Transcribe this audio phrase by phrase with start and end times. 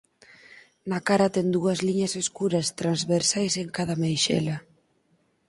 [0.89, 4.57] Na cara ten dúas liñas escuras transversais en cada meixela.